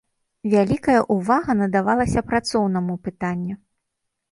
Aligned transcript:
Вялікая 0.53 0.95
ўвага 1.15 1.51
надавалася 1.61 2.25
працоўнаму 2.33 2.93
пытанню. 3.11 3.55